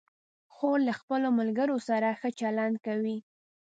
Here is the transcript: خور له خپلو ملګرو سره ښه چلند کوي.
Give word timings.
خور 0.55 0.77
له 0.87 0.93
خپلو 0.99 1.27
ملګرو 1.39 1.77
سره 1.89 2.07
ښه 2.19 2.29
چلند 2.39 2.75
کوي. 2.85 3.17